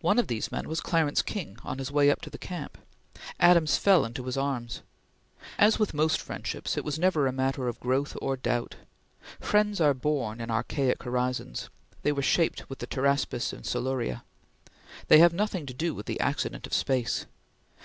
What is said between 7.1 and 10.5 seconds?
a matter of growth or doubt. Friends are born in